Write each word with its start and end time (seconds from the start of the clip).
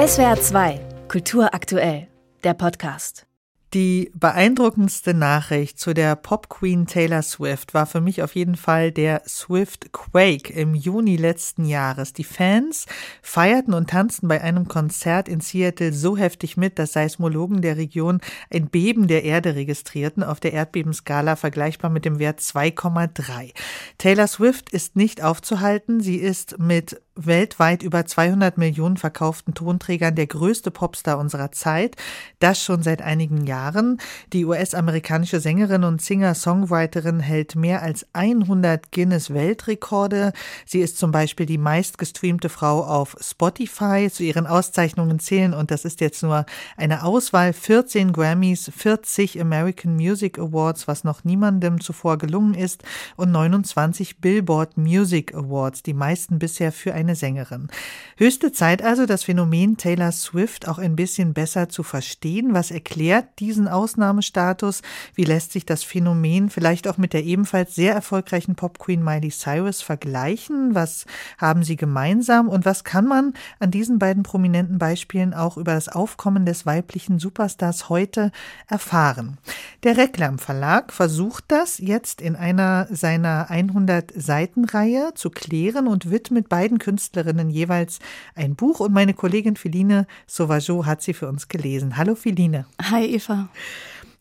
SWR 0.00 0.40
2, 0.40 0.80
Kultur 1.08 1.52
aktuell, 1.52 2.08
der 2.42 2.54
Podcast. 2.54 3.26
Die 3.74 4.10
beeindruckendste 4.14 5.12
Nachricht 5.12 5.78
zu 5.78 5.92
der 5.92 6.16
Pop 6.16 6.48
Queen 6.48 6.86
Taylor 6.86 7.22
Swift 7.22 7.74
war 7.74 7.84
für 7.84 8.00
mich 8.00 8.22
auf 8.22 8.34
jeden 8.34 8.56
Fall 8.56 8.92
der 8.92 9.22
Swift 9.28 9.92
Quake 9.92 10.52
im 10.52 10.74
Juni 10.74 11.16
letzten 11.16 11.66
Jahres. 11.66 12.14
Die 12.14 12.24
Fans 12.24 12.86
feierten 13.20 13.74
und 13.74 13.90
tanzten 13.90 14.26
bei 14.26 14.40
einem 14.40 14.66
Konzert 14.66 15.28
in 15.28 15.40
Seattle 15.40 15.92
so 15.92 16.16
heftig 16.16 16.56
mit, 16.56 16.78
dass 16.78 16.94
Seismologen 16.94 17.60
der 17.60 17.76
Region 17.76 18.20
ein 18.52 18.68
Beben 18.70 19.06
der 19.06 19.22
Erde 19.22 19.54
registrierten, 19.54 20.24
auf 20.24 20.40
der 20.40 20.54
Erdbebenskala 20.54 21.36
vergleichbar 21.36 21.90
mit 21.90 22.06
dem 22.06 22.18
Wert 22.18 22.40
2,3. 22.40 23.52
Taylor 23.98 24.26
Swift 24.26 24.70
ist 24.70 24.96
nicht 24.96 25.22
aufzuhalten. 25.22 26.00
Sie 26.00 26.16
ist 26.16 26.58
mit 26.58 27.00
weltweit 27.16 27.82
über 27.82 28.06
200 28.06 28.56
Millionen 28.56 28.96
verkauften 28.96 29.54
Tonträgern 29.54 30.14
der 30.14 30.26
größte 30.26 30.70
Popstar 30.70 31.18
unserer 31.18 31.52
Zeit. 31.52 31.96
Das 32.38 32.62
schon 32.62 32.82
seit 32.82 33.02
einigen 33.02 33.46
Jahren. 33.46 33.98
Die 34.32 34.44
US-amerikanische 34.44 35.40
Sängerin 35.40 35.84
und 35.84 36.00
Singer-Songwriterin 36.00 37.20
hält 37.20 37.56
mehr 37.56 37.82
als 37.82 38.06
100 38.12 38.92
Guinness-Weltrekorde. 38.92 40.32
Sie 40.64 40.80
ist 40.80 40.98
zum 40.98 41.10
Beispiel 41.10 41.46
die 41.46 41.58
meistgestreamte 41.58 42.48
Frau 42.48 42.84
auf 42.84 43.16
Spotify. 43.20 44.08
Zu 44.10 44.22
ihren 44.22 44.46
Auszeichnungen 44.46 45.18
zählen, 45.18 45.52
und 45.52 45.70
das 45.70 45.84
ist 45.84 46.00
jetzt 46.00 46.22
nur 46.22 46.46
eine 46.76 47.02
Auswahl, 47.02 47.52
14 47.52 48.12
Grammys, 48.12 48.70
40 48.74 49.40
American 49.40 49.96
Music 49.96 50.38
Awards, 50.38 50.88
was 50.88 51.04
noch 51.04 51.24
niemandem 51.24 51.80
zuvor 51.80 52.18
gelungen 52.18 52.54
ist, 52.54 52.82
und 53.16 53.30
29 53.32 54.18
Billboard 54.18 54.76
Music 54.76 55.34
Awards, 55.34 55.82
die 55.82 55.94
meisten 55.94 56.38
bisher 56.38 56.72
für 56.72 56.94
eine 57.00 57.16
Sängerin. 57.16 57.68
Höchste 58.16 58.52
Zeit 58.52 58.82
also, 58.82 59.06
das 59.06 59.24
Phänomen 59.24 59.76
Taylor 59.76 60.12
Swift 60.12 60.68
auch 60.68 60.78
ein 60.78 60.96
bisschen 60.96 61.34
besser 61.34 61.68
zu 61.68 61.82
verstehen. 61.82 62.54
Was 62.54 62.70
erklärt 62.70 63.38
diesen 63.38 63.66
Ausnahmestatus? 63.66 64.82
Wie 65.14 65.24
lässt 65.24 65.52
sich 65.52 65.66
das 65.66 65.82
Phänomen 65.82 66.50
vielleicht 66.50 66.86
auch 66.86 66.98
mit 66.98 67.12
der 67.12 67.24
ebenfalls 67.24 67.74
sehr 67.74 67.94
erfolgreichen 67.94 68.54
Popqueen 68.54 69.02
Miley 69.02 69.30
Cyrus 69.30 69.82
vergleichen? 69.82 70.74
Was 70.74 71.06
haben 71.38 71.64
sie 71.64 71.76
gemeinsam 71.76 72.48
und 72.48 72.64
was 72.64 72.84
kann 72.84 73.06
man 73.06 73.34
an 73.58 73.70
diesen 73.70 73.98
beiden 73.98 74.22
prominenten 74.22 74.78
Beispielen 74.78 75.34
auch 75.34 75.56
über 75.56 75.74
das 75.74 75.88
Aufkommen 75.88 76.46
des 76.46 76.66
weiblichen 76.66 77.18
Superstars 77.18 77.88
heute 77.88 78.32
erfahren? 78.68 79.38
Der 79.82 79.96
Reklam 79.96 80.38
Verlag 80.38 80.92
versucht 80.92 81.44
das 81.48 81.78
jetzt 81.78 82.20
in 82.20 82.36
einer 82.36 82.86
seiner 82.90 83.50
100 83.50 84.12
Seitenreihe 84.14 85.12
zu 85.14 85.30
klären 85.30 85.86
und 85.86 86.10
widmet 86.10 86.48
beiden 86.48 86.78
Künstlerinnen 86.90 87.50
jeweils 87.50 88.00
ein 88.34 88.56
Buch 88.56 88.80
und 88.80 88.92
meine 88.92 89.14
Kollegin 89.14 89.54
Philine 89.54 90.08
Sauvageau 90.26 90.86
hat 90.86 91.02
sie 91.02 91.14
für 91.14 91.28
uns 91.28 91.46
gelesen. 91.46 91.96
Hallo 91.96 92.16
Philine. 92.16 92.66
Hi 92.82 93.04
Eva. 93.14 93.48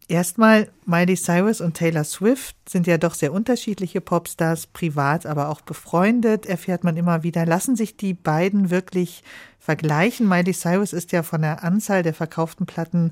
Erstmal, 0.08 0.70
Miley 0.86 1.16
Cyrus 1.16 1.62
und 1.62 1.74
Taylor 1.74 2.04
Swift 2.04 2.56
sind 2.70 2.86
ja 2.86 3.00
doch 3.00 3.16
sehr 3.16 3.34
unterschiedliche 3.34 4.02
Popstars, 4.02 4.68
privat, 4.68 5.26
aber 5.26 5.50
auch 5.50 5.62
befreundet, 5.62 6.46
erfährt 6.46 6.84
man 6.84 6.96
immer 6.96 7.24
wieder. 7.24 7.44
Lassen 7.48 7.76
sich 7.76 7.98
die 7.98 8.14
beiden 8.14 8.70
wirklich 8.70 9.24
vergleichen. 9.60 10.28
Miley 10.28 10.54
Cyrus 10.54 10.94
ist 10.94 11.12
ja 11.12 11.22
von 11.22 11.42
der 11.42 11.64
Anzahl 11.64 12.02
der 12.02 12.14
verkauften 12.14 12.66
Platten 12.66 13.12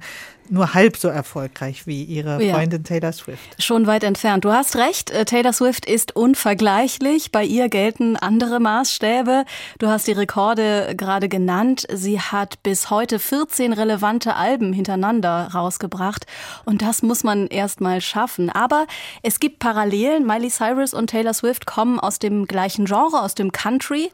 nur 0.50 0.73
halb 0.73 0.98
so 0.98 1.08
erfolgreich 1.08 1.88
wie 1.88 2.04
ihre 2.04 2.42
ja. 2.42 2.54
Freundin 2.54 2.84
Taylor 2.84 3.12
Swift. 3.12 3.62
Schon 3.62 3.88
weit 3.88 4.04
entfernt. 4.04 4.45
Du 4.45 4.52
hast 4.52 4.76
recht, 4.76 5.12
äh, 5.12 5.26
Taylor 5.26 5.54
Swift 5.54 5.86
ist 5.86 6.16
unvergleichlich. 6.16 7.31
Bei 7.31 7.44
ihr 7.44 7.70
gelten 7.70 8.16
andere 8.16 8.59
Maßstäbe. 8.59 9.45
Du 9.80 9.88
hast 9.88 10.08
die 10.08 10.14
Rekorde 10.14 10.94
gerade 10.95 11.30
genannt. 11.30 11.86
Sie 11.92 12.20
hat 12.20 12.64
bis 12.64 12.89
heute 12.89 13.20
14 13.20 13.73
relevante 13.73 14.36
Alben 14.36 14.73
hintereinander 14.73 15.50
rausgebracht. 15.54 16.26
Und 16.66 16.82
das 16.82 17.02
muss 17.02 17.23
man 17.23 17.48
erst 17.48 17.82
mal 17.82 18.02
schaffen. 18.02 18.50
Aber 18.50 18.88
es 19.23 19.39
gibt 19.39 19.60
Parallelen. 19.60 20.26
Miley 20.26 20.49
Cyrus 20.49 20.93
und 20.93 21.10
Taylor 21.10 21.33
Swift 21.33 21.66
kommen 21.66 21.99
aus 21.99 22.20
dem 22.20 22.45
gleichen 22.45 22.86
Genre, 22.86 23.22
aus 23.22 23.36
dem 23.36 23.52
Country. 23.52 24.11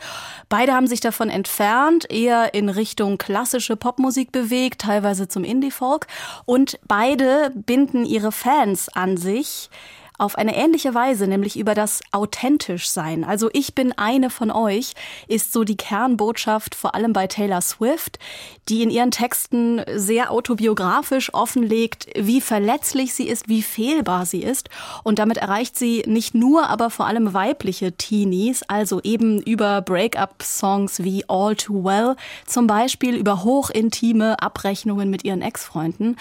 Beide 0.49 0.73
haben 0.73 0.87
sich 0.87 0.99
davon 0.99 1.29
entfernt 1.29 2.05
eher 2.23 2.53
in 2.53 2.69
Richtung 2.69 3.17
klassische 3.17 3.75
Popmusik 3.75 4.31
bewegt, 4.31 4.81
teilweise 4.81 5.27
zum 5.27 5.43
Indie-Folk. 5.43 6.07
Und 6.45 6.79
beide 6.87 7.51
binden 7.53 8.05
ihre 8.05 8.31
Fans 8.31 8.89
an 8.89 9.17
sich 9.17 9.69
auf 10.17 10.37
eine 10.37 10.55
ähnliche 10.55 10.93
Weise, 10.93 11.27
nämlich 11.27 11.57
über 11.57 11.73
das 11.73 12.01
authentisch 12.11 12.89
sein. 12.89 13.23
Also 13.23 13.49
ich 13.53 13.75
bin 13.75 13.91
eine 13.97 14.29
von 14.29 14.51
euch, 14.51 14.93
ist 15.27 15.53
so 15.53 15.63
die 15.63 15.77
Kernbotschaft 15.77 16.75
vor 16.75 16.95
allem 16.95 17.13
bei 17.13 17.27
Taylor 17.27 17.61
Swift, 17.61 18.19
die 18.69 18.83
in 18.83 18.89
ihren 18.89 19.11
Texten 19.11 19.81
sehr 19.95 20.31
autobiografisch 20.31 21.33
offenlegt, 21.33 22.07
wie 22.15 22.41
verletzlich 22.41 23.13
sie 23.13 23.27
ist, 23.27 23.49
wie 23.49 23.61
fehlbar 23.61 24.25
sie 24.25 24.43
ist. 24.43 24.69
Und 25.03 25.19
damit 25.19 25.37
erreicht 25.37 25.77
sie 25.77 26.03
nicht 26.05 26.35
nur, 26.35 26.69
aber 26.69 26.89
vor 26.89 27.07
allem 27.07 27.33
weibliche 27.33 27.91
Teenies, 27.93 28.63
also 28.63 29.01
eben 29.01 29.41
über 29.41 29.81
Break-up-Songs 29.81 31.03
wie 31.03 31.25
All 31.27 31.55
Too 31.55 31.83
Well, 31.83 32.15
zum 32.45 32.67
Beispiel 32.67 33.15
über 33.15 33.43
hochintime 33.43 34.41
Abrechnungen 34.41 35.09
mit 35.09 35.25
ihren 35.25 35.41
Ex-Freunden. 35.41 36.17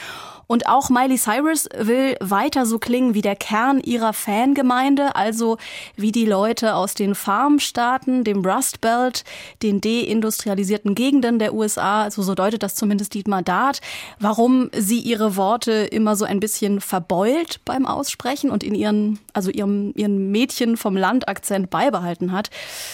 Und 0.46 0.66
auch 0.66 0.90
Miley 0.90 1.16
Cyrus 1.16 1.68
will 1.74 2.16
weiter 2.20 2.66
so 2.66 2.78
klingen 2.78 3.14
wie 3.14 3.22
der 3.22 3.36
Kern 3.36 3.80
ihrer 3.82 4.12
Fangemeinde, 4.12 5.16
also 5.16 5.58
wie 5.96 6.12
die 6.12 6.26
Leute 6.26 6.74
aus 6.74 6.94
den 6.94 7.14
Farmstaaten, 7.14 8.24
dem 8.24 8.44
Rust 8.44 8.80
Belt, 8.80 9.24
den 9.62 9.80
deindustrialisierten 9.80 10.94
Gegenden 10.94 11.38
der 11.38 11.54
USA, 11.54 12.02
also 12.02 12.22
so 12.22 12.34
deutet 12.34 12.62
das 12.62 12.74
zumindest 12.74 13.14
Dietmar 13.14 13.42
Dart, 13.42 13.80
warum 14.18 14.70
sie 14.76 14.98
ihre 14.98 15.36
Worte 15.36 15.72
immer 15.72 16.16
so 16.16 16.24
ein 16.24 16.40
bisschen 16.40 16.80
verbeult 16.80 17.60
beim 17.64 17.86
Aussprechen 17.86 18.50
und 18.50 18.62
in 18.62 18.74
ihren, 18.74 19.18
also 19.32 19.50
ihrem, 19.50 19.92
ihren 19.96 20.30
Mädchen 20.30 20.76
vom 20.76 20.96
Landakzent 20.96 21.70
beibehalten 21.70 22.32
hat. 22.32 22.50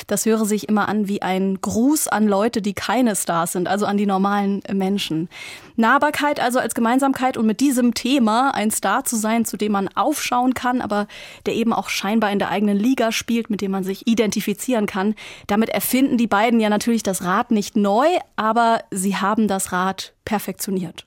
Das 0.06 0.26
höre 0.26 0.44
sich 0.44 0.68
immer 0.68 0.88
an 0.88 1.08
wie 1.08 1.22
ein 1.22 1.60
Gruß 1.60 2.08
an 2.08 2.26
Leute, 2.26 2.62
die 2.62 2.74
keine 2.74 3.16
Stars 3.16 3.52
sind, 3.52 3.68
also 3.68 3.86
an 3.86 3.96
die 3.96 4.06
normalen 4.06 4.62
Menschen. 4.72 5.28
Nahbarkeit 5.76 6.40
also 6.40 6.58
als 6.58 6.74
Gemeinsamkeit 6.74 7.36
und 7.36 7.46
mit 7.46 7.60
diesem 7.60 7.94
Thema 7.94 8.50
ein 8.52 8.70
Star 8.70 9.04
zu 9.04 9.14
sein, 9.14 9.44
zu 9.44 9.56
dem 9.56 9.72
man 9.72 9.88
aufschauen 9.94 10.54
kann, 10.54 10.77
aber 10.80 11.06
der 11.46 11.54
eben 11.54 11.72
auch 11.72 11.88
scheinbar 11.88 12.30
in 12.30 12.38
der 12.38 12.50
eigenen 12.50 12.78
Liga 12.78 13.12
spielt, 13.12 13.50
mit 13.50 13.60
dem 13.60 13.70
man 13.70 13.84
sich 13.84 14.06
identifizieren 14.06 14.86
kann. 14.86 15.14
Damit 15.46 15.68
erfinden 15.70 16.18
die 16.18 16.26
beiden 16.26 16.60
ja 16.60 16.68
natürlich 16.68 17.02
das 17.02 17.22
Rad 17.22 17.50
nicht 17.50 17.76
neu, 17.76 18.06
aber 18.36 18.82
sie 18.90 19.16
haben 19.16 19.48
das 19.48 19.72
Rad 19.72 20.14
perfektioniert. 20.24 21.06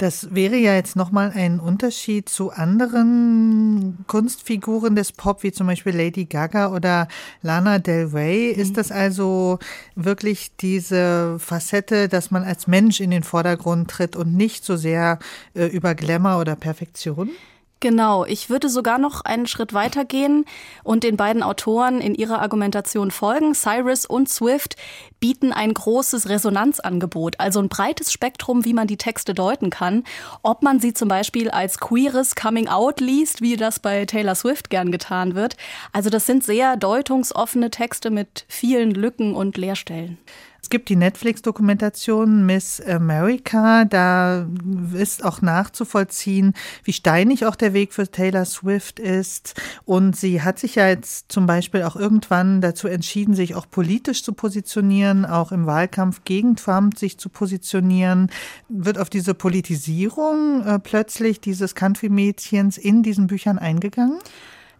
Das 0.00 0.34
wäre 0.34 0.56
ja 0.56 0.74
jetzt 0.74 0.96
nochmal 0.96 1.30
ein 1.34 1.60
Unterschied 1.60 2.30
zu 2.30 2.50
anderen 2.52 3.98
Kunstfiguren 4.06 4.96
des 4.96 5.12
Pop, 5.12 5.42
wie 5.42 5.52
zum 5.52 5.66
Beispiel 5.66 5.94
Lady 5.94 6.24
Gaga 6.24 6.72
oder 6.74 7.06
Lana 7.42 7.78
Del 7.78 8.06
Rey. 8.06 8.48
Ist 8.48 8.78
das 8.78 8.90
also 8.92 9.58
wirklich 9.96 10.56
diese 10.56 11.38
Facette, 11.38 12.08
dass 12.08 12.30
man 12.30 12.44
als 12.44 12.66
Mensch 12.66 13.00
in 13.00 13.10
den 13.10 13.24
Vordergrund 13.24 13.90
tritt 13.90 14.16
und 14.16 14.34
nicht 14.34 14.64
so 14.64 14.76
sehr 14.76 15.18
äh, 15.54 15.66
über 15.66 15.94
Glamour 15.94 16.40
oder 16.40 16.56
Perfektion? 16.56 17.28
Genau, 17.82 18.26
ich 18.26 18.50
würde 18.50 18.68
sogar 18.68 18.98
noch 18.98 19.22
einen 19.22 19.46
Schritt 19.46 19.72
weiter 19.72 20.04
gehen 20.04 20.44
und 20.84 21.02
den 21.02 21.16
beiden 21.16 21.42
Autoren 21.42 22.02
in 22.02 22.14
ihrer 22.14 22.42
Argumentation 22.42 23.10
folgen. 23.10 23.54
Cyrus 23.54 24.04
und 24.04 24.28
Swift 24.28 24.76
bieten 25.18 25.50
ein 25.54 25.72
großes 25.72 26.28
Resonanzangebot, 26.28 27.40
also 27.40 27.58
ein 27.58 27.70
breites 27.70 28.12
Spektrum, 28.12 28.66
wie 28.66 28.74
man 28.74 28.86
die 28.86 28.98
Texte 28.98 29.32
deuten 29.32 29.70
kann. 29.70 30.04
Ob 30.42 30.62
man 30.62 30.78
sie 30.78 30.92
zum 30.92 31.08
Beispiel 31.08 31.48
als 31.50 31.78
queeres 31.78 32.34
Coming 32.34 32.68
Out 32.68 33.00
liest, 33.00 33.40
wie 33.40 33.56
das 33.56 33.78
bei 33.78 34.04
Taylor 34.04 34.34
Swift 34.34 34.68
gern 34.68 34.92
getan 34.92 35.34
wird. 35.34 35.56
Also 35.90 36.10
das 36.10 36.26
sind 36.26 36.44
sehr 36.44 36.76
deutungsoffene 36.76 37.70
Texte 37.70 38.10
mit 38.10 38.44
vielen 38.46 38.90
Lücken 38.90 39.34
und 39.34 39.56
Leerstellen. 39.56 40.18
Es 40.62 40.70
gibt 40.70 40.88
die 40.88 40.96
Netflix-Dokumentation 40.96 42.44
Miss 42.46 42.80
America. 42.80 43.84
Da 43.84 44.46
ist 44.94 45.24
auch 45.24 45.42
nachzuvollziehen, 45.42 46.54
wie 46.84 46.92
steinig 46.92 47.46
auch 47.46 47.56
der 47.56 47.72
Weg 47.72 47.92
für 47.92 48.10
Taylor 48.10 48.44
Swift 48.44 48.98
ist. 48.98 49.60
Und 49.84 50.16
sie 50.16 50.42
hat 50.42 50.58
sich 50.58 50.74
ja 50.74 50.88
jetzt 50.88 51.32
zum 51.32 51.46
Beispiel 51.46 51.82
auch 51.82 51.96
irgendwann 51.96 52.60
dazu 52.60 52.88
entschieden, 52.88 53.34
sich 53.34 53.54
auch 53.54 53.66
politisch 53.70 54.22
zu 54.22 54.32
positionieren, 54.32 55.24
auch 55.24 55.52
im 55.52 55.66
Wahlkampf 55.66 56.22
gegen 56.24 56.56
Trump 56.56 56.98
sich 56.98 57.18
zu 57.18 57.28
positionieren. 57.28 58.30
Wird 58.68 58.98
auf 58.98 59.10
diese 59.10 59.34
Politisierung 59.34 60.64
äh, 60.64 60.78
plötzlich 60.78 61.40
dieses 61.40 61.74
Country-Mädchens 61.74 62.78
in 62.78 63.02
diesen 63.02 63.26
Büchern 63.26 63.58
eingegangen? 63.58 64.18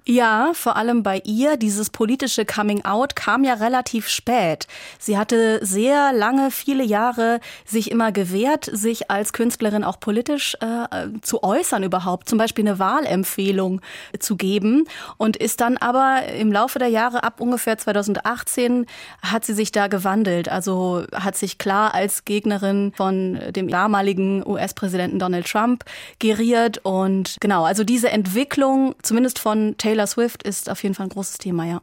Ja, 0.06 0.52
vor 0.54 0.76
allem 0.76 1.02
bei 1.02 1.20
ihr. 1.24 1.56
Dieses 1.56 1.90
politische 1.90 2.44
Coming 2.44 2.84
Out 2.84 3.16
kam 3.16 3.44
ja 3.44 3.54
relativ 3.54 4.08
spät. 4.08 4.66
Sie 4.98 5.18
hatte 5.18 5.64
sehr 5.64 6.12
lange, 6.12 6.50
viele 6.50 6.84
Jahre 6.84 7.40
sich 7.66 7.90
immer 7.90 8.10
gewehrt, 8.10 8.68
sich 8.72 9.10
als 9.10 9.32
Künstlerin 9.32 9.84
auch 9.84 10.00
politisch 10.00 10.56
äh, 10.60 11.08
zu 11.22 11.42
äußern 11.42 11.82
überhaupt, 11.82 12.28
zum 12.28 12.38
Beispiel 12.38 12.66
eine 12.66 12.78
Wahlempfehlung 12.78 13.80
zu 14.18 14.36
geben 14.36 14.84
und 15.16 15.36
ist 15.36 15.60
dann 15.60 15.76
aber 15.76 16.24
im 16.26 16.50
Laufe 16.50 16.78
der 16.78 16.88
Jahre 16.88 17.22
ab 17.22 17.40
ungefähr 17.40 17.76
2018 17.76 18.86
hat 19.22 19.44
sie 19.44 19.54
sich 19.54 19.70
da 19.70 19.86
gewandelt. 19.88 20.48
Also 20.48 21.04
hat 21.12 21.36
sich 21.36 21.58
klar 21.58 21.94
als 21.94 22.24
Gegnerin 22.24 22.92
von 22.96 23.38
dem 23.50 23.68
damaligen 23.68 24.46
US-Präsidenten 24.46 25.18
Donald 25.18 25.46
Trump 25.46 25.84
geriert 26.18 26.78
und 26.82 27.36
genau, 27.40 27.64
also 27.64 27.84
diese 27.84 28.10
Entwicklung, 28.10 28.94
zumindest 29.02 29.38
von 29.38 29.76
Taylor 29.76 29.89
Taylor 29.90 30.06
Swift 30.06 30.44
ist 30.44 30.70
auf 30.70 30.84
jeden 30.84 30.94
Fall 30.94 31.06
ein 31.06 31.10
großes 31.10 31.38
Thema, 31.38 31.64
ja. 31.64 31.82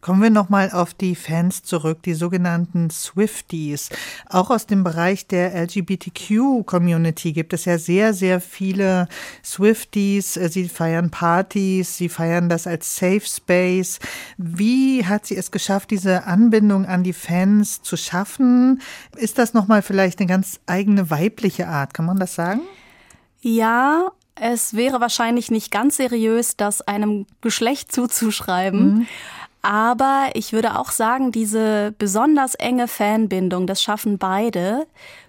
Kommen 0.00 0.20
wir 0.20 0.30
nochmal 0.30 0.72
auf 0.72 0.92
die 0.92 1.14
Fans 1.14 1.62
zurück, 1.62 2.02
die 2.02 2.14
sogenannten 2.14 2.90
Swifties. 2.90 3.90
Auch 4.28 4.50
aus 4.50 4.66
dem 4.66 4.82
Bereich 4.82 5.28
der 5.28 5.54
LGBTQ-Community 5.54 7.32
gibt 7.32 7.52
es 7.52 7.64
ja 7.64 7.78
sehr, 7.78 8.12
sehr 8.12 8.40
viele 8.40 9.06
Swifties. 9.44 10.34
Sie 10.34 10.68
feiern 10.68 11.12
Partys, 11.12 11.96
sie 11.96 12.08
feiern 12.08 12.48
das 12.48 12.66
als 12.66 12.96
Safe 12.96 13.22
Space. 13.24 14.00
Wie 14.36 15.06
hat 15.06 15.24
sie 15.24 15.36
es 15.36 15.52
geschafft, 15.52 15.92
diese 15.92 16.24
Anbindung 16.24 16.86
an 16.86 17.04
die 17.04 17.12
Fans 17.12 17.82
zu 17.82 17.96
schaffen? 17.96 18.82
Ist 19.14 19.38
das 19.38 19.54
nochmal 19.54 19.82
vielleicht 19.82 20.18
eine 20.18 20.26
ganz 20.26 20.58
eigene 20.66 21.08
weibliche 21.08 21.68
Art? 21.68 21.94
Kann 21.94 22.06
man 22.06 22.18
das 22.18 22.34
sagen? 22.34 22.62
Ja, 23.42 24.10
es 24.34 24.74
wäre 24.74 25.00
wahrscheinlich 25.00 25.50
nicht 25.50 25.70
ganz 25.70 25.96
seriös, 25.96 26.56
das 26.56 26.82
einem 26.82 27.26
Geschlecht 27.40 27.92
zuzuschreiben. 27.92 28.94
Mhm. 28.94 29.06
Aber 29.62 30.30
ich 30.34 30.52
würde 30.52 30.76
auch 30.76 30.90
sagen, 30.90 31.30
diese 31.30 31.94
besonders 31.96 32.56
enge 32.56 32.88
Fanbindung, 32.88 33.68
das 33.68 33.80
schaffen 33.80 34.18
beide. 34.18 34.86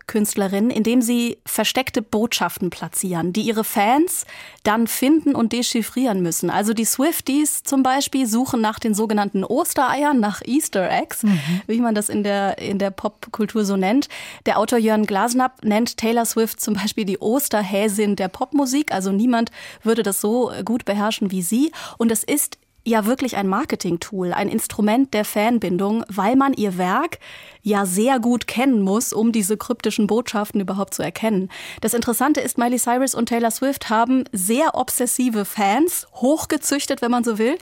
Künstlerinnen, 0.07 0.69
indem 0.69 1.01
sie 1.01 1.37
versteckte 1.45 2.01
Botschaften 2.01 2.69
platzieren, 2.69 3.33
die 3.33 3.41
ihre 3.41 3.63
Fans 3.63 4.25
dann 4.63 4.87
finden 4.87 5.35
und 5.35 5.53
dechiffrieren 5.53 6.21
müssen. 6.21 6.49
Also 6.49 6.73
die 6.73 6.85
Swifties 6.85 7.63
zum 7.63 7.83
Beispiel 7.83 8.27
suchen 8.27 8.61
nach 8.61 8.79
den 8.79 8.93
sogenannten 8.93 9.43
Ostereiern, 9.43 10.19
nach 10.19 10.41
Easter 10.45 10.89
Eggs, 10.89 11.23
mhm. 11.23 11.39
wie 11.67 11.79
man 11.79 11.95
das 11.95 12.09
in 12.09 12.23
der, 12.23 12.57
in 12.57 12.79
der 12.79 12.91
Popkultur 12.91 13.65
so 13.65 13.77
nennt. 13.77 14.09
Der 14.45 14.59
Autor 14.59 14.79
Jörn 14.79 15.05
Glasnapp 15.05 15.63
nennt 15.63 15.97
Taylor 15.97 16.25
Swift 16.25 16.59
zum 16.59 16.75
Beispiel 16.75 17.05
die 17.05 17.19
Osterhäsin 17.19 18.15
der 18.15 18.27
Popmusik. 18.27 18.91
Also 18.91 19.11
niemand 19.11 19.51
würde 19.83 20.03
das 20.03 20.21
so 20.21 20.51
gut 20.65 20.85
beherrschen 20.85 21.31
wie 21.31 21.41
sie. 21.41 21.71
Und 21.97 22.11
es 22.11 22.23
ist 22.23 22.57
ja 22.85 23.05
wirklich 23.05 23.37
ein 23.37 23.47
Marketing-Tool, 23.47 24.33
ein 24.33 24.49
Instrument 24.49 25.13
der 25.13 25.25
Fanbindung, 25.25 26.03
weil 26.09 26.35
man 26.35 26.53
ihr 26.53 26.77
Werk 26.77 27.19
ja 27.61 27.85
sehr 27.85 28.19
gut 28.19 28.45
kennen 28.45 28.81
muss, 28.81 29.13
um 29.13 29.31
diese 29.31 29.55
kryptischen 29.55 30.05
Botschaften 30.05 30.59
überhaupt 30.59 30.93
zu 30.93 31.01
erkennen. 31.01 31.49
Das 31.79 31.93
Interessante 31.93 32.41
ist, 32.41 32.57
Miley 32.57 32.77
Cyrus 32.77 33.15
und 33.15 33.29
Taylor 33.29 33.51
Swift 33.51 33.89
haben 33.89 34.25
sehr 34.33 34.75
obsessive 34.75 35.45
Fans, 35.45 36.07
hochgezüchtet, 36.15 37.01
wenn 37.01 37.11
man 37.11 37.23
so 37.23 37.37
will. 37.37 37.57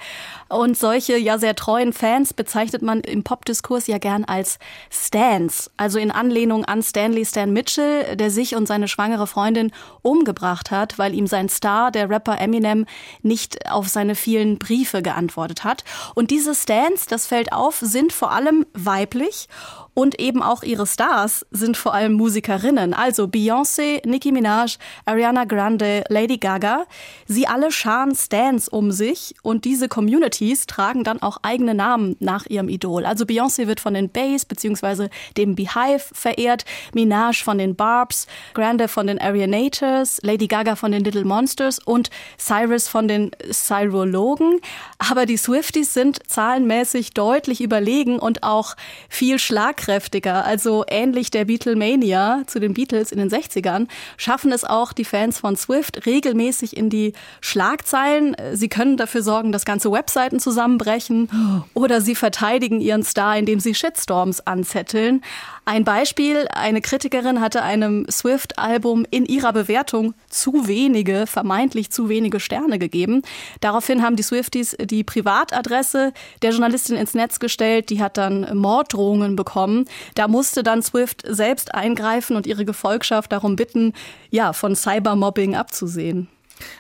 Und 0.50 0.76
solche 0.76 1.18
ja 1.18 1.38
sehr 1.38 1.56
treuen 1.56 1.94
Fans 1.94 2.34
bezeichnet 2.34 2.82
man 2.82 3.02
im 3.02 3.24
Popdiskurs 3.24 3.86
ja 3.86 4.00
gern 4.00 4.26
als 4.26 4.58
Stans, 4.90 5.70
also 5.78 6.00
in 6.00 6.10
Anlehnung 6.10 6.66
an 6.66 6.82
Stanley 6.82 7.24
Stan 7.24 7.54
Mitchell, 7.54 8.16
der 8.16 8.32
sich 8.32 8.56
und 8.56 8.68
seine 8.68 8.88
schwangere 8.88 9.28
Freundin 9.28 9.72
umgebracht 10.02 10.72
hat, 10.72 10.98
weil 10.98 11.14
ihm 11.14 11.28
sein 11.28 11.48
Star, 11.48 11.92
der 11.92 12.10
Rapper 12.10 12.42
Eminem, 12.42 12.88
nicht 13.22 13.70
auf 13.70 13.88
seine 13.88 14.16
vielen 14.16 14.58
Briefe 14.58 15.04
geantwortet 15.12 15.64
hat. 15.64 15.84
Und 16.16 16.32
diese 16.32 16.56
Stans, 16.56 17.06
das 17.06 17.28
fällt 17.28 17.52
auf, 17.52 17.78
sind 17.80 18.14
vor 18.14 18.32
allem 18.32 18.66
weiblich 18.74 19.48
und 19.94 20.20
eben 20.20 20.42
auch 20.42 20.64
ihre 20.64 20.88
Stars 20.88 21.46
sind 21.52 21.76
vor 21.76 21.94
allem 21.94 22.14
Musikerinnen, 22.14 22.94
also 22.94 23.26
Beyoncé, 23.26 24.08
Nicki 24.08 24.32
Minaj, 24.32 24.78
Ariana 25.06 25.44
Grande, 25.44 26.04
Lady 26.08 26.38
Gaga. 26.38 26.86
Sie 27.28 27.48
alle 27.48 27.72
scharen 27.72 28.16
Stans 28.16 28.70
um 28.70 28.92
sich 28.92 29.36
und 29.44 29.66
diese 29.66 29.90
Communities 29.90 30.66
tragen 30.66 31.04
dann 31.04 31.22
auch 31.22 31.38
eigene 31.42 31.74
Namen 31.74 32.16
nach 32.20 32.46
ihrem 32.46 32.70
Idol. 32.70 33.06
Also 33.06 33.26
Beyoncé 33.26 33.68
wird 33.68 33.82
von 33.82 33.94
den 33.94 34.10
Bays 34.10 34.46
bzw. 34.46 35.10
dem 35.36 35.56
Beehive 35.56 36.04
verehrt, 36.14 36.64
Minaj 36.94 37.44
von 37.44 37.58
den 37.58 37.76
Barbs, 37.76 38.28
Grande 38.54 38.88
von 38.88 39.08
den 39.08 39.20
Arianators, 39.20 40.20
Lady 40.24 40.48
Gaga 40.48 40.76
von 40.76 40.94
den 40.94 41.04
Little 41.04 41.26
Monsters 41.26 41.80
und 41.80 42.10
Cyrus 42.38 42.88
von 42.88 43.10
den 43.10 43.32
Cyrologen. 43.52 44.62
Aber 45.00 45.26
die 45.26 45.38
Swifties 45.38 45.94
sind 45.94 46.20
zahlenmäßig 46.28 47.14
deutlich 47.14 47.60
überlegen 47.60 48.20
und 48.20 48.44
auch 48.44 48.76
viel 49.10 49.38
schlag 49.38 49.81
schlagkräftiger. 49.82 50.46
Also 50.46 50.86
ähnlich 50.88 51.32
der 51.32 51.46
Beatlemania 51.46 52.44
zu 52.48 52.60
den 52.60 52.74
Beatles 52.74 53.12
in 53.12 53.18
den 53.18 53.30
60ern 53.30 53.88
schaffen 54.18 54.52
es 54.52 54.64
auch 54.64 54.94
die 54.94 55.06
Fans 55.06 55.40
von 55.40 55.56
Swift 55.56 56.06
regelmäßig 56.06 56.78
in 56.78 56.90
die 56.90 57.14
Schlagzeilen. 57.42 58.36
Sie 58.54 58.70
können 58.70 58.98
dafür 58.98 59.24
sorgen, 59.24 59.52
dass 59.52 59.66
ganze 59.66 59.92
Webseiten 59.92 60.40
zusammenbrechen 60.40 61.66
oder 61.74 62.02
sie 62.02 62.16
verteidigen 62.16 62.82
ihren 62.82 63.04
Star, 63.04 63.38
indem 63.38 63.60
sie 63.60 63.76
Shitstorms 63.76 64.46
anzetteln. 64.46 65.22
Ein 65.64 65.84
Beispiel, 65.84 66.48
eine 66.50 66.82
Kritikerin 66.82 67.40
hatte 67.40 67.62
einem 67.62 68.06
Swift-Album 68.10 69.06
in 69.10 69.26
ihrer 69.26 69.54
Bewertung 69.54 70.16
zu 70.28 70.68
wenige, 70.68 71.28
vermeintlich 71.28 71.92
zu 71.92 72.10
wenige 72.10 72.40
Sterne 72.40 72.80
gegeben. 72.80 73.22
Daraufhin 73.62 74.02
haben 74.02 74.16
die 74.16 74.24
Swifties 74.24 74.76
die 74.82 75.04
Privatadresse 75.04 76.14
der 76.42 76.52
Journalistin 76.52 76.98
ins 76.98 77.14
Netz 77.14 77.40
gestellt. 77.40 77.90
Die 77.90 78.02
hat 78.02 78.18
dann 78.18 78.58
Morddrohungen 78.58 79.36
bekommen. 79.36 79.71
Da 80.16 80.28
musste 80.28 80.64
dann 80.64 80.82
Swift 80.82 81.24
selbst 81.28 81.74
eingreifen 81.74 82.36
und 82.36 82.48
ihre 82.48 82.66
Gefolgschaft 82.66 83.32
darum 83.32 83.56
bitten, 83.56 83.94
ja, 84.30 84.54
von 84.54 84.76
Cybermobbing 84.76 85.56
abzusehen. 85.56 86.28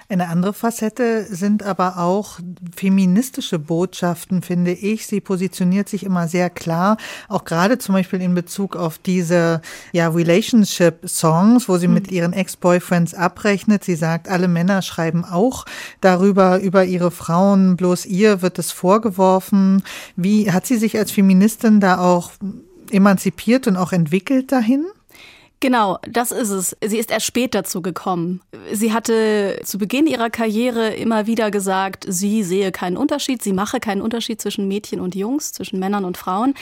Eine 0.09 0.27
andere 0.27 0.53
Facette 0.53 1.25
sind 1.29 1.63
aber 1.63 1.97
auch 1.97 2.39
feministische 2.75 3.59
Botschaften, 3.59 4.41
finde 4.41 4.71
ich. 4.71 5.07
Sie 5.07 5.21
positioniert 5.21 5.87
sich 5.87 6.03
immer 6.03 6.27
sehr 6.27 6.49
klar, 6.49 6.97
auch 7.29 7.45
gerade 7.45 7.77
zum 7.77 7.95
Beispiel 7.95 8.21
in 8.21 8.35
Bezug 8.35 8.75
auf 8.75 8.97
diese 8.97 9.61
ja, 9.93 10.09
Relationship-Songs, 10.09 11.69
wo 11.69 11.77
sie 11.77 11.87
mhm. 11.87 11.93
mit 11.93 12.11
ihren 12.11 12.33
Ex-Boyfriends 12.33 13.13
abrechnet. 13.13 13.83
Sie 13.83 13.95
sagt, 13.95 14.27
alle 14.27 14.47
Männer 14.47 14.81
schreiben 14.81 15.23
auch 15.23 15.65
darüber, 16.01 16.59
über 16.59 16.85
ihre 16.85 17.11
Frauen, 17.11 17.77
bloß 17.77 18.05
ihr 18.05 18.41
wird 18.41 18.59
es 18.59 18.71
vorgeworfen. 18.71 19.83
Wie 20.15 20.51
hat 20.51 20.65
sie 20.65 20.77
sich 20.77 20.97
als 20.97 21.11
Feministin 21.11 21.79
da 21.79 21.99
auch 21.99 22.31
emanzipiert 22.91 23.67
und 23.67 23.77
auch 23.77 23.91
entwickelt 23.91 24.51
dahin? 24.51 24.85
Genau, 25.61 25.99
das 26.09 26.31
ist 26.31 26.49
es. 26.49 26.75
Sie 26.83 26.97
ist 26.97 27.11
erst 27.11 27.27
spät 27.27 27.53
dazu 27.53 27.83
gekommen. 27.83 28.41
Sie 28.73 28.93
hatte 28.93 29.61
zu 29.63 29.77
Beginn 29.77 30.07
ihrer 30.07 30.31
Karriere 30.31 30.89
immer 30.95 31.27
wieder 31.27 31.51
gesagt, 31.51 32.03
sie 32.07 32.41
sehe 32.41 32.71
keinen 32.71 32.97
Unterschied, 32.97 33.43
sie 33.43 33.53
mache 33.53 33.79
keinen 33.79 34.01
Unterschied 34.01 34.41
zwischen 34.41 34.67
Mädchen 34.67 34.99
und 34.99 35.13
Jungs, 35.13 35.53
zwischen 35.53 35.77
Männern 35.77 36.03
und 36.03 36.17
Frauen. 36.17 36.55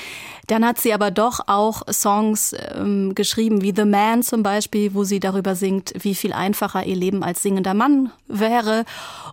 Dann 0.48 0.66
hat 0.66 0.80
sie 0.81 0.94
aber 0.94 1.12
doch 1.12 1.40
auch 1.48 1.84
Songs 1.90 2.54
ähm, 2.75 3.16
geschrieben, 3.16 3.62
wie 3.62 3.74
The 3.74 3.86
Man 3.86 4.22
zum 4.22 4.44
Beispiel, 4.44 4.94
wo 4.94 5.06
sie 5.06 5.22
darüber 5.22 5.56
singt, 5.56 5.94
wie 5.98 6.13
viel 6.13 6.34
einfacher 6.34 6.86
ihr 6.86 6.98
Leben 6.98 7.24
als 7.24 7.41
singender 7.41 7.74
Mann 7.74 8.12
wäre. 8.27 8.84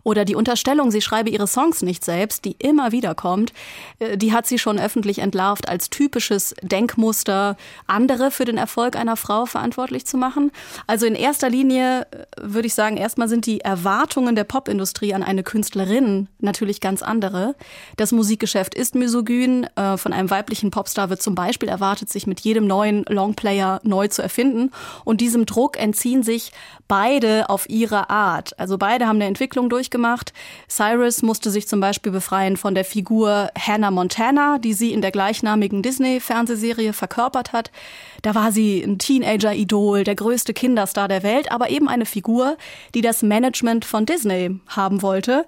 Oder 0.05 0.25
die 0.25 0.37
Unterstellung, 0.37 0.93
sie 0.93 1.01
schreibe 1.01 1.31
ihre 1.31 1.49
Songs 1.49 1.83
nicht 1.83 2.05
selbst, 2.05 2.45
die 2.45 2.55
immer 2.61 2.93
wieder 2.93 3.17
kommt, 3.17 3.53
äh, 3.99 4.17
die 4.17 4.33
hat 4.33 4.47
sie 4.47 4.61
schon 4.61 4.79
öffentlich 4.79 5.19
entlarvt 5.19 5.69
als 5.69 5.91
typisches 5.91 6.55
Denkmuster, 6.63 7.57
andere 7.89 8.31
für 8.31 8.45
den 8.45 8.59
Erfolg 8.59 8.95
einer 8.95 9.17
Frau 9.17 9.45
verantwortlich 9.57 10.05
zu 10.05 10.19
machen. 10.19 10.53
Also 10.87 11.07
in 11.07 11.15
erster 11.15 11.49
Linie 11.49 12.03
äh, 12.03 12.27
würde 12.43 12.67
ich 12.67 12.75
sagen, 12.75 12.99
erstmal 12.99 13.27
sind 13.27 13.47
die 13.47 13.63
Erwartungen 13.63 14.37
der 14.37 14.45
Popindustrie 14.45 15.15
an 15.15 15.23
eine 15.23 15.43
Künstlerin 15.43 16.29
natürlich 16.41 16.83
ganz 16.83 17.03
andere. 17.03 17.55
Das 17.97 18.13
Musikgeschäft 18.13 18.75
ist 18.75 18.95
misogyn. 18.95 19.67
Äh, 19.77 19.97
von 19.97 20.13
einem 20.13 20.29
weiblichen 20.29 20.71
Popstar 20.71 21.09
wird 21.09 21.23
zum 21.23 21.35
Beispiel 21.35 21.71
erwartet, 21.71 22.11
sich 22.11 22.27
mit 22.27 22.41
jedem 22.41 22.67
neuen 22.67 23.05
Longplayer 23.09 23.81
neu 23.83 24.09
zu 24.09 24.21
erfinden. 24.21 24.73
Und 25.05 25.23
diesem 25.23 25.47
Druck 25.47 25.81
entziehen 25.81 26.23
sich 26.23 26.53
beide 26.87 27.49
auf 27.49 27.69
ihre 27.71 28.11
Art. 28.11 28.59
Also 28.59 28.77
beide 28.77 29.07
haben 29.07 29.17
eine 29.17 29.25
Entwicklung 29.25 29.71
durchgemacht. 29.71 30.35
Cyrus 30.69 31.23
musste 31.23 31.51
sich 31.51 31.67
zum 31.67 31.81
Beispiel 31.81 32.13
befreien 32.13 32.59
von 32.59 32.75
der 32.75 32.85
Figur 32.85 33.49
Hannah 33.59 33.91
Montana, 33.91 34.59
die 34.59 34.75
sie 34.75 34.93
in 34.93 35.01
der 35.01 35.13
gleichnamigen 35.13 35.83
Disney-Fernsehserie 35.83 36.93
verkörpert 36.93 37.55
hat. 37.55 37.71
Da 38.21 38.35
war 38.35 38.53
sie 38.53 38.83
ein 38.83 38.99
Teenager-Idol, 39.47 40.05
der 40.05 40.15
größte 40.15 40.53
Kinderstar 40.53 41.09
der 41.09 41.23
Welt, 41.23 41.51
aber 41.51 41.71
eben 41.71 41.89
eine 41.89 42.07
Figur, 42.07 42.57
die 42.95 43.01
das 43.01 43.23
Management 43.23 43.85
von 43.85 44.07
Disney 44.07 44.59
haben 44.69 45.03
wollte. 45.03 45.45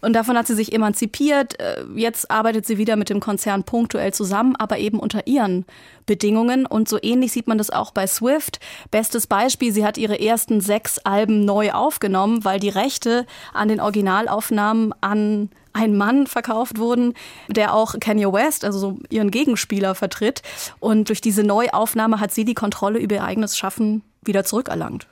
Und 0.00 0.12
davon 0.12 0.36
hat 0.36 0.46
sie 0.46 0.54
sich 0.54 0.72
emanzipiert. 0.72 1.58
Äh, 1.60 1.84
jetzt 1.94 2.30
arbeitet 2.30 2.66
sie 2.66 2.78
wieder 2.78 2.96
mit 2.96 3.10
dem 3.10 3.20
Konzern 3.20 3.64
punktuell 3.64 4.12
zusammen, 4.12 4.56
aber 4.56 4.78
eben 4.78 5.00
unter 5.00 5.26
ihren 5.26 5.64
Bedingungen. 6.06 6.66
Und 6.66 6.88
so 6.88 6.98
ähnlich 7.00 7.32
sieht 7.32 7.48
man 7.48 7.58
das 7.58 7.70
auch 7.70 7.90
bei 7.90 8.06
Swift. 8.06 8.60
Bestes 8.90 9.26
Beispiel, 9.26 9.72
sie 9.72 9.84
hat 9.84 9.98
ihre 9.98 10.20
ersten 10.20 10.60
sechs 10.60 10.98
Alben 10.98 11.44
neu 11.44 11.72
aufgenommen, 11.72 12.44
weil 12.44 12.60
die 12.60 12.68
Rechte 12.68 13.26
an 13.52 13.68
den 13.68 13.80
Originalaufnahmen 13.80 14.94
an 15.00 15.50
einen 15.72 15.96
Mann 15.96 16.26
verkauft 16.26 16.78
wurden, 16.78 17.14
der 17.48 17.74
auch 17.74 17.94
Kanye 18.00 18.32
West, 18.32 18.64
also 18.64 18.78
so 18.78 18.98
ihren 19.10 19.30
Gegenspieler, 19.30 19.94
vertritt. 19.94 20.42
Und 20.80 21.08
durch 21.08 21.20
diese 21.20 21.44
Neuaufnahme 21.44 22.20
hat 22.20 22.32
sie 22.32 22.44
die 22.44 22.54
Kontrolle 22.54 22.98
über 22.98 23.16
ihr 23.16 23.24
eigenes 23.24 23.56
Schaffen 23.56 24.02
wieder 24.22 24.44
zurückerlangt. 24.44 25.06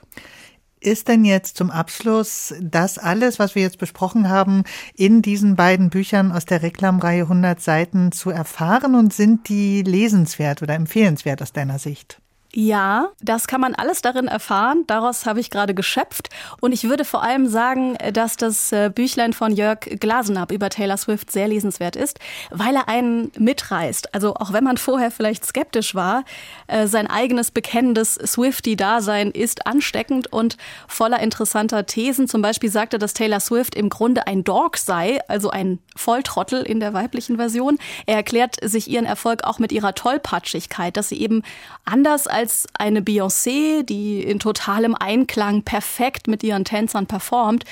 Ist 0.79 1.07
denn 1.07 1.25
jetzt 1.25 1.57
zum 1.57 1.71
Abschluss 1.71 2.53
das 2.61 2.99
alles, 2.99 3.39
was 3.39 3.55
wir 3.55 3.63
jetzt 3.63 3.79
besprochen 3.79 4.29
haben, 4.29 4.63
in 4.95 5.23
diesen 5.23 5.55
beiden 5.55 5.89
Büchern 5.89 6.31
aus 6.31 6.45
der 6.45 6.61
Reklamreihe 6.61 7.23
100 7.23 7.59
Seiten 7.59 8.11
zu 8.11 8.29
erfahren 8.29 8.93
und 8.93 9.11
sind 9.11 9.49
die 9.49 9.81
lesenswert 9.81 10.61
oder 10.61 10.75
empfehlenswert 10.75 11.41
aus 11.41 11.51
deiner 11.51 11.79
Sicht? 11.79 12.21
Ja, 12.59 13.09
das 13.21 13.45
kann 13.45 13.61
man 13.61 13.75
alles 13.75 14.01
darin 14.01 14.27
erfahren. 14.27 14.83
Daraus 14.87 15.27
habe 15.27 15.39
ich 15.39 15.51
gerade 15.51 15.75
geschöpft. 15.75 16.29
Und 16.59 16.71
ich 16.71 16.89
würde 16.89 17.05
vor 17.05 17.21
allem 17.21 17.45
sagen, 17.45 17.95
dass 18.13 18.35
das 18.35 18.71
äh, 18.71 18.89
Büchlein 18.89 19.33
von 19.33 19.53
Jörg 19.53 19.81
Glasenapp 19.81 20.51
über 20.51 20.71
Taylor 20.71 20.97
Swift 20.97 21.31
sehr 21.31 21.47
lesenswert 21.47 21.95
ist, 21.95 22.19
weil 22.49 22.75
er 22.75 22.89
einen 22.89 23.31
mitreißt. 23.37 24.15
Also 24.15 24.33
auch 24.33 24.53
wenn 24.53 24.63
man 24.63 24.77
vorher 24.77 25.11
vielleicht 25.11 25.45
skeptisch 25.45 25.93
war, 25.93 26.23
äh, 26.65 26.87
sein 26.87 27.05
eigenes 27.05 27.51
bekennendes 27.51 28.15
Swifty-Dasein 28.15 29.29
ist 29.29 29.67
ansteckend 29.67 30.33
und 30.33 30.57
voller 30.87 31.19
interessanter 31.19 31.85
Thesen. 31.85 32.27
Zum 32.27 32.41
Beispiel 32.41 32.71
sagt 32.71 32.93
er, 32.93 32.97
dass 32.97 33.13
Taylor 33.13 33.39
Swift 33.39 33.75
im 33.75 33.89
Grunde 33.89 34.25
ein 34.25 34.43
Dog 34.43 34.77
sei, 34.77 35.19
also 35.27 35.51
ein 35.51 35.77
Volltrottel 35.95 36.63
in 36.63 36.79
der 36.79 36.95
weiblichen 36.95 37.35
Version. 37.35 37.77
Er 38.07 38.15
erklärt 38.15 38.55
sich 38.63 38.89
ihren 38.89 39.05
Erfolg 39.05 39.43
auch 39.43 39.59
mit 39.59 39.71
ihrer 39.71 39.93
Tollpatschigkeit, 39.93 40.97
dass 40.97 41.09
sie 41.09 41.21
eben 41.21 41.43
anders 41.85 42.25
als 42.25 42.46
als 42.47 42.65
eine 42.79 43.01
Beyoncé, 43.01 43.83
die 43.83 44.23
in 44.23 44.39
totalem 44.39 44.95
Einklang 44.95 45.63
perfekt 45.63 46.27
mit 46.27 46.43
ihren 46.43 46.63
Tänzern 46.63 47.05
performt. 47.05 47.65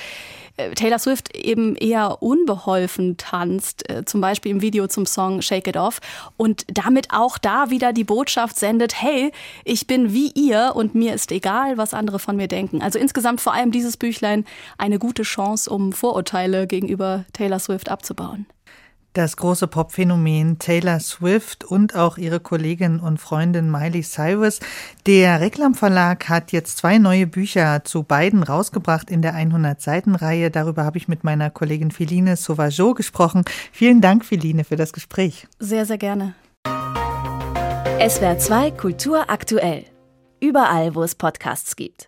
Äh, 0.58 0.72
Taylor 0.72 0.98
Swift 0.98 1.34
eben 1.34 1.76
eher 1.76 2.22
unbeholfen 2.22 3.16
tanzt, 3.16 3.88
äh, 3.88 4.04
zum 4.04 4.20
Beispiel 4.20 4.50
im 4.50 4.60
Video 4.60 4.86
zum 4.86 5.06
Song 5.06 5.40
Shake 5.40 5.68
It 5.68 5.78
Off 5.78 6.00
und 6.36 6.66
damit 6.70 7.08
auch 7.10 7.38
da 7.38 7.70
wieder 7.70 7.94
die 7.94 8.04
Botschaft 8.04 8.58
sendet, 8.58 9.00
hey, 9.00 9.32
ich 9.64 9.86
bin 9.86 10.12
wie 10.12 10.30
ihr 10.34 10.72
und 10.74 10.94
mir 10.94 11.14
ist 11.14 11.32
egal, 11.32 11.78
was 11.78 11.94
andere 11.94 12.18
von 12.18 12.36
mir 12.36 12.48
denken. 12.48 12.82
Also 12.82 12.98
insgesamt 12.98 13.40
vor 13.40 13.54
allem 13.54 13.70
dieses 13.70 13.96
Büchlein 13.96 14.44
eine 14.76 14.98
gute 14.98 15.22
Chance, 15.22 15.70
um 15.70 15.94
Vorurteile 15.94 16.66
gegenüber 16.66 17.24
Taylor 17.32 17.60
Swift 17.60 17.88
abzubauen. 17.90 18.44
Das 19.16 19.38
große 19.38 19.66
Popphänomen 19.66 20.58
Taylor 20.58 21.00
Swift 21.00 21.64
und 21.64 21.96
auch 21.96 22.18
ihre 22.18 22.38
Kollegin 22.38 23.00
und 23.00 23.16
Freundin 23.18 23.70
Miley 23.70 24.02
Cyrus. 24.02 24.60
Der 25.06 25.40
Reklam 25.40 25.74
Verlag 25.74 26.28
hat 26.28 26.52
jetzt 26.52 26.76
zwei 26.76 26.98
neue 26.98 27.26
Bücher 27.26 27.82
zu 27.82 28.02
beiden 28.02 28.42
rausgebracht 28.42 29.10
in 29.10 29.22
der 29.22 29.32
100-Seiten-Reihe. 29.32 30.50
Darüber 30.50 30.84
habe 30.84 30.98
ich 30.98 31.08
mit 31.08 31.24
memeiner 31.24 31.48
Kollegin 31.48 31.92
Philine 31.92 32.36
Sauvageau 32.36 32.92
gesprochen. 32.92 33.46
Vielen 33.72 34.02
Dank, 34.02 34.22
Philine, 34.22 34.64
für 34.64 34.76
das 34.76 34.92
Gespräch. 34.92 35.48
Sehr, 35.58 35.86
sehr 35.86 35.96
gerne. 35.96 36.34
SWR 37.98 38.38
2 38.38 38.70
Kultur 38.72 39.30
aktuell. 39.30 39.86
Überall, 40.40 40.94
wo 40.94 41.02
es 41.02 41.14
Podcasts 41.14 41.74
gibt. 41.74 42.04